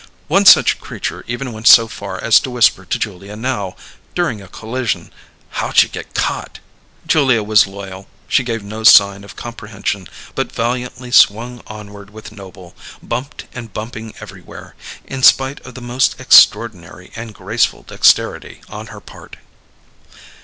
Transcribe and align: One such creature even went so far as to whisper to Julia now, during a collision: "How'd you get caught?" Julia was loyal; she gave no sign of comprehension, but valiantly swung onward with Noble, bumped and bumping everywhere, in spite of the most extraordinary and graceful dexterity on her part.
One 0.27 0.47
such 0.47 0.79
creature 0.79 1.23
even 1.27 1.53
went 1.53 1.67
so 1.67 1.87
far 1.87 2.19
as 2.23 2.39
to 2.39 2.49
whisper 2.49 2.85
to 2.85 2.97
Julia 2.97 3.35
now, 3.35 3.75
during 4.15 4.41
a 4.41 4.47
collision: 4.47 5.13
"How'd 5.51 5.83
you 5.83 5.89
get 5.89 6.15
caught?" 6.15 6.57
Julia 7.05 7.43
was 7.43 7.67
loyal; 7.67 8.07
she 8.27 8.41
gave 8.41 8.63
no 8.63 8.83
sign 8.83 9.23
of 9.23 9.35
comprehension, 9.35 10.07
but 10.33 10.51
valiantly 10.51 11.11
swung 11.11 11.61
onward 11.67 12.09
with 12.09 12.31
Noble, 12.31 12.75
bumped 13.03 13.45
and 13.53 13.73
bumping 13.73 14.15
everywhere, 14.19 14.73
in 15.05 15.21
spite 15.21 15.59
of 15.63 15.75
the 15.75 15.81
most 15.81 16.19
extraordinary 16.19 17.11
and 17.15 17.31
graceful 17.31 17.83
dexterity 17.83 18.61
on 18.69 18.87
her 18.87 19.01
part. 19.01 19.35